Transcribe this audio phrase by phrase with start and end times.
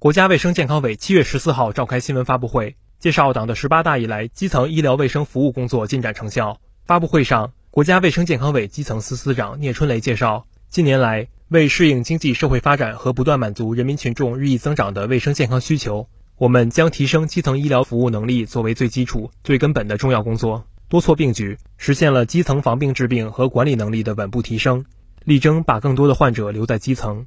[0.00, 6.58] 国家卫生健康委七月十四号召开新闻发布会，介绍党的十八大以来基层医疗卫生服务工作进展成效。
[6.86, 16.08] 发布会上，国家卫生健康委基层司司长聂春雷介绍，近年来为适应经济社会发展和不断满足人民群众日益增长的卫生健康需求，
[16.38, 24.86] 我们将提升基层医疗服务能力作为最基础、最根本的重要工作，多措并举，实现了基层防病治病和管理能力的稳步提升，
[25.26, 27.26] 力争把更多的患者留在基层。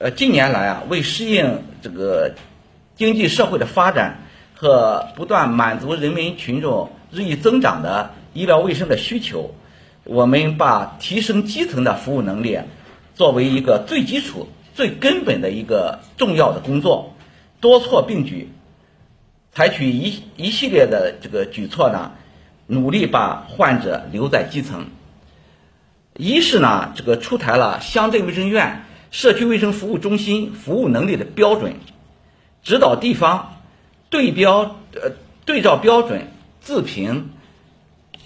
[0.00, 2.36] 呃，近年来啊，为适应这个
[2.94, 4.18] 经济社会的发展
[4.54, 9.56] 和不断满足人民群众日益增长的医疗卫生的需求，
[10.04, 12.60] 我们把提升基层的服务能力
[13.16, 17.16] 作为一个最基础、最根本的一个重要的工作，
[17.58, 18.52] 多措并举，
[19.52, 22.12] 采取一一系列的这个举措呢，
[22.68, 24.90] 努力把患者留在基层。
[26.16, 28.84] 一是呢，这个出台了乡镇卫生院。
[29.10, 31.76] 社区卫生服务中心服务能力的标准，
[32.62, 33.56] 指导地方
[34.10, 35.12] 对标呃
[35.46, 36.28] 对照标准
[36.60, 37.30] 自评、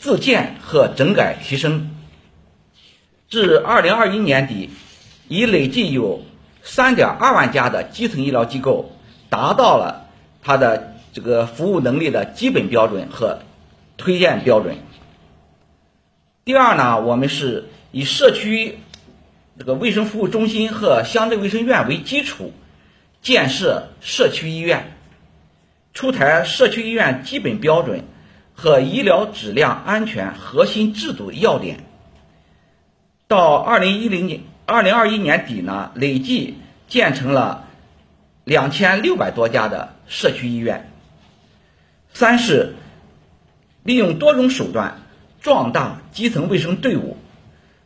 [0.00, 1.94] 自建和整改提升。
[3.28, 4.70] 至二零二一年底，
[5.28, 6.22] 已累计有
[6.62, 8.90] 三点二万家的基层医疗机构
[9.28, 10.08] 达到了
[10.42, 13.38] 它的这个服务能力的基本标准和
[13.96, 14.78] 推荐标准。
[16.44, 18.78] 第二呢，我们是以社区。
[19.58, 22.52] 这个卫生服务中心和乡镇卫生院为基础，
[23.20, 24.92] 建设社区医院，
[25.92, 28.04] 出台社区医院基本标准
[28.54, 31.84] 和医疗质量安全核心制度要点。
[33.28, 37.68] 到二零一零年、二零二一年底呢，累计建成了
[38.44, 40.90] 两千六百多家的社区医院。
[42.14, 42.74] 三是
[43.82, 45.02] 利用多种手段
[45.40, 47.18] 壮大基层卫生队伍。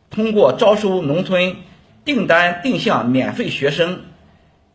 [0.09, 1.57] 通过招收农村
[2.05, 4.01] 订单定向免费学生，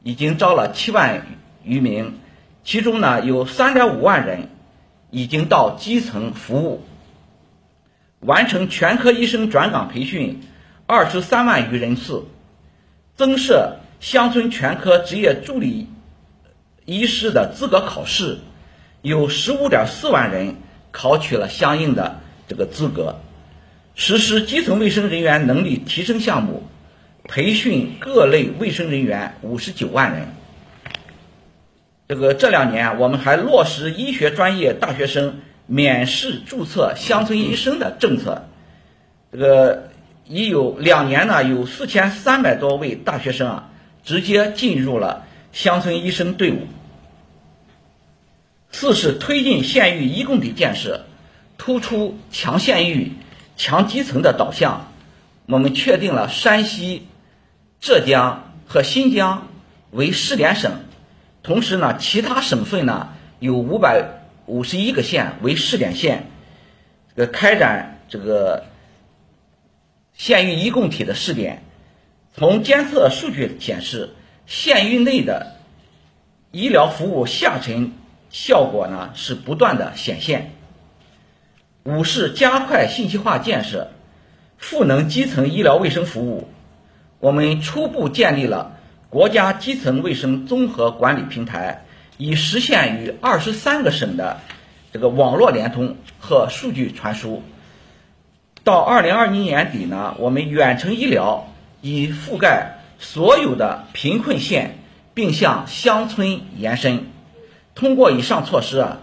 [0.02, 1.26] 已经招了七万
[1.64, 2.18] 余名，
[2.64, 4.48] 其中呢有三点五万人
[5.10, 6.82] 已经到基层服务，
[8.20, 10.42] 完成全科医生转岗培训
[10.86, 12.24] 二十三万余人次，
[13.16, 15.88] 增设乡村全科职业助理
[16.84, 18.38] 医师的资格考试，
[19.00, 20.56] 有十五点四万人
[20.90, 23.16] 考取了相应的这个资格。
[23.94, 26.62] 实施基层卫生人员能力提升项目，
[27.24, 30.28] 培训各类卫生人员五十九万人。
[32.08, 38.48] 这个这两年，我们还落实医学专业大学生免试注册乡村医生的政策。
[39.30, 39.90] 这个
[40.26, 43.70] 已有两年呢，有四千三百多位大学生啊，
[44.04, 46.66] 直接进入了乡村医生队伍。
[48.70, 51.04] 四是推进县域一共体建设，
[51.58, 53.12] 突出强县域。
[53.56, 54.92] 强基层的导向，
[55.46, 57.06] 我们确定了山西、
[57.80, 59.48] 浙江和新疆
[59.90, 60.72] 为试点省，
[61.42, 64.04] 同时呢，其他省份呢有五百
[64.46, 66.26] 五十一个县为试点县，
[67.14, 68.64] 这个开展这个
[70.14, 71.62] 县域一共体的试点。
[72.34, 74.14] 从监测数据显示，
[74.46, 75.56] 县域内的
[76.50, 77.92] 医疗服务下沉
[78.30, 80.54] 效果呢是不断的显现。
[81.84, 83.90] 五是加快信息化建设，
[84.56, 86.46] 赋能基层医疗卫生服务。
[87.18, 88.78] 我们初步建立了
[89.10, 91.84] 国家基层卫生综合管理平台，
[92.18, 94.38] 已实现与二十三个省的
[94.92, 97.42] 这个网络联通和数据传输。
[98.62, 101.48] 到二零二一年底呢，我们远程医疗
[101.80, 104.78] 已覆盖所有的贫困县，
[105.14, 107.06] 并向乡村延伸。
[107.74, 108.98] 通过以上措施啊。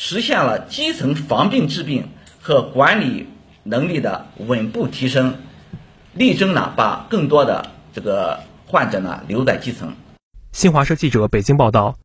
[0.00, 2.08] 实现了基层防病治病
[2.40, 3.26] 和管理
[3.64, 5.34] 能力的稳步提升，
[6.14, 9.92] 力争呢把更多的这个患者呢留在基层。
[10.52, 11.96] 新华社记者北京报道。